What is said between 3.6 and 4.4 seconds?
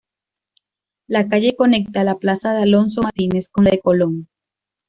la de Colón.